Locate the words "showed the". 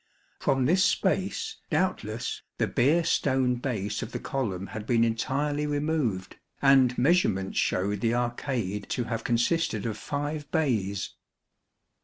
7.59-8.15